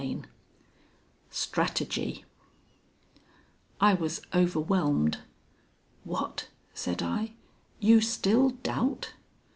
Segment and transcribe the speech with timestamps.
[0.01, 0.25] XXXI
[1.29, 2.25] STRATEGY
[3.79, 5.19] I was overwhelmed.
[6.05, 7.33] "What," said I,
[7.79, 9.13] "you still doubt?"